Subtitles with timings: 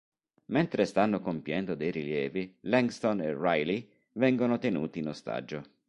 [0.45, 5.61] Mentre stanno compiendo dei rilievi, Langston e Riley vengono tenuti in ostaggio.